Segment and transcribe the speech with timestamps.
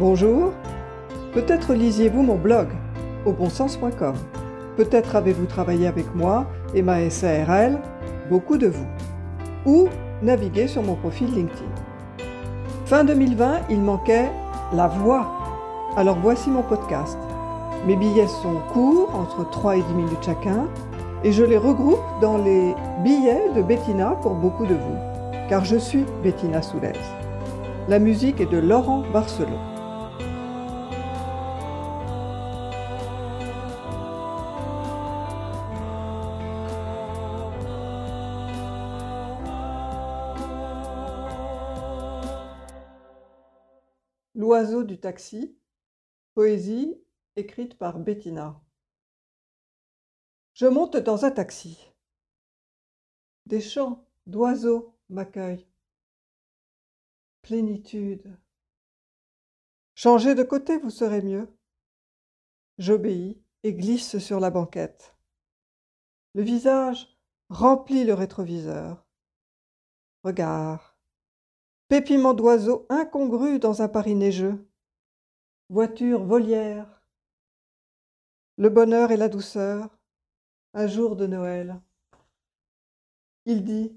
[0.00, 0.50] Bonjour.
[1.34, 2.66] Peut-être lisiez-vous mon blog
[3.24, 4.14] au bonsens.com.
[4.76, 7.78] Peut-être avez-vous travaillé avec moi et ma SARL,
[8.28, 8.86] beaucoup de vous.
[9.66, 9.86] Ou
[10.20, 11.70] navigué sur mon profil LinkedIn.
[12.86, 14.32] Fin 2020, il manquait
[14.72, 15.30] la voix.
[15.96, 17.16] Alors voici mon podcast.
[17.86, 20.66] Mes billets sont courts, entre 3 et 10 minutes chacun,
[21.22, 22.74] et je les regroupe dans les
[23.04, 24.98] billets de Bettina pour beaucoup de vous,
[25.48, 26.94] car je suis Bettina Soulez.
[27.88, 29.73] La musique est de Laurent Barcelot.
[44.44, 45.56] L'oiseau du taxi,
[46.34, 47.02] poésie
[47.34, 48.62] écrite par Bettina.
[50.52, 51.90] Je monte dans un taxi.
[53.46, 55.66] Des chants d'oiseaux m'accueillent.
[57.40, 58.38] Plénitude.
[59.94, 61.48] Changez de côté, vous serez mieux.
[62.76, 65.16] J'obéis et glisse sur la banquette.
[66.34, 69.06] Le visage remplit le rétroviseur.
[70.22, 70.93] Regard
[71.94, 74.66] Pépiment d'oiseaux incongru dans un Paris neigeux.
[75.68, 77.04] Voiture volière.
[78.56, 79.96] Le bonheur et la douceur.
[80.72, 81.80] Un jour de Noël.
[83.44, 83.96] Il dit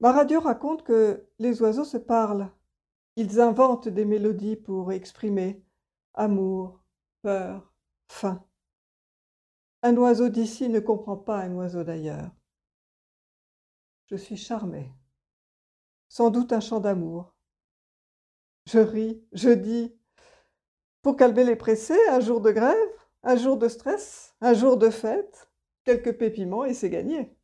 [0.00, 2.50] Ma radio raconte que les oiseaux se parlent.
[3.16, 5.62] Ils inventent des mélodies pour exprimer
[6.14, 6.82] amour,
[7.20, 7.74] peur,
[8.10, 8.42] faim.
[9.82, 12.30] Un oiseau d'ici ne comprend pas un oiseau d'ailleurs.
[14.06, 14.90] Je suis charmée
[16.08, 17.34] sans doute un chant d'amour.
[18.66, 19.94] Je ris, je dis,
[21.02, 22.76] pour calmer les pressés, un jour de grève,
[23.22, 25.48] un jour de stress, un jour de fête,
[25.84, 27.36] quelques pépiments et c'est gagné.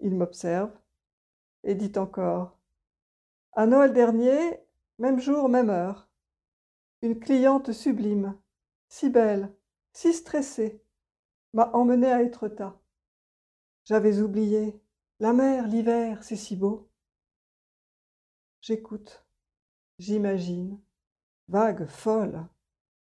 [0.00, 0.72] Il m'observe
[1.64, 2.58] et dit encore,
[3.52, 4.60] à Noël dernier,
[4.98, 6.08] même jour, même heure,
[7.02, 8.38] une cliente sublime,
[8.88, 9.52] si belle,
[9.92, 10.82] si stressée,
[11.52, 12.78] m'a emmené à Étretat.
[13.84, 14.80] J'avais oublié,
[15.20, 16.88] la mer, l'hiver, c'est si beau.
[18.60, 19.24] J'écoute,
[19.98, 20.80] j'imagine,
[21.48, 22.48] vague, folle,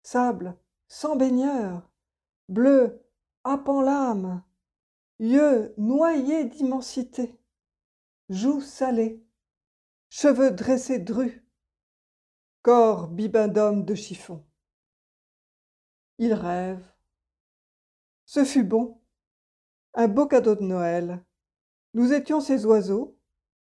[0.02, 0.56] sable,
[0.88, 1.90] sans baigneur,
[2.48, 3.02] bleu,
[3.44, 4.42] happant l'âme,
[5.18, 7.38] yeux noyés d'immensité,
[8.28, 9.24] joues salées,
[10.10, 11.42] cheveux dressés drus,
[12.62, 14.44] corps bibendum de chiffon.
[16.18, 16.86] Il rêve.
[18.26, 19.00] Ce fut bon,
[19.94, 21.24] un beau cadeau de Noël.
[21.94, 23.18] Nous étions ces oiseaux,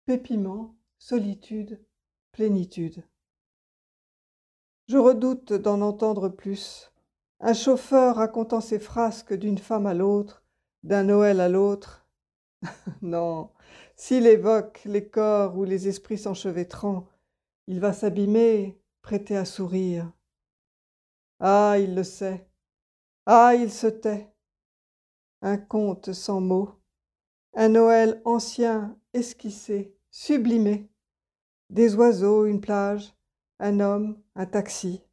[0.06, 1.84] pépiments, solitude,
[2.32, 3.04] plénitude.
[4.88, 6.92] Je redoute d'en entendre plus.
[7.40, 10.44] Un chauffeur racontant ses frasques d'une femme à l'autre,
[10.84, 12.08] d'un Noël à l'autre.
[13.02, 13.52] non,
[13.96, 17.08] s'il évoque les corps ou les esprits s'enchevêtrant,
[17.68, 20.12] il va s'abîmer, prêter à sourire.
[21.40, 22.48] Ah, il le sait.
[23.26, 24.32] Ah, il se tait.
[25.42, 26.72] Un conte sans mots,
[27.54, 30.90] un Noël ancien, esquissé, sublimé.
[31.70, 33.14] Des oiseaux, une plage,
[33.60, 35.04] un homme, un taxi,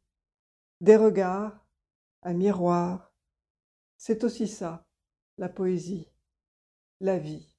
[0.81, 1.63] des regards,
[2.23, 3.13] un miroir.
[3.97, 4.87] C'est aussi ça,
[5.37, 6.09] la poésie,
[7.01, 7.54] la vie.